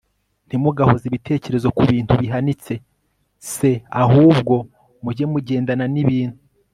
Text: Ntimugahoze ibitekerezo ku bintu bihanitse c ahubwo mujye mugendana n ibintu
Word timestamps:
Ntimugahoze 0.47 1.03
ibitekerezo 1.07 1.67
ku 1.77 1.81
bintu 1.91 2.13
bihanitse 2.21 2.73
c 3.51 3.53
ahubwo 4.03 4.55
mujye 5.03 5.25
mugendana 5.31 5.85
n 5.95 5.97
ibintu 6.03 6.37